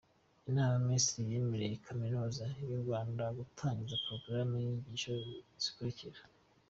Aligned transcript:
Inama 0.49 0.69
y’Abaminisitiri 0.73 1.33
yemereye 1.33 1.81
Kaminuza 1.87 2.45
y’u 2.67 2.79
Rwanda 2.83 3.23
gutangiza 3.37 4.01
porogaramu 4.03 4.53
z’inyigisho 4.61 5.11
zikurikira:. 5.63 6.19